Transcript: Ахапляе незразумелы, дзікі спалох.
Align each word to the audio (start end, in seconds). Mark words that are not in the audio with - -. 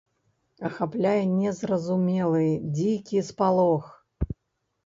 Ахапляе 0.69 1.19
незразумелы, 1.33 2.45
дзікі 2.79 3.23
спалох. 3.29 3.85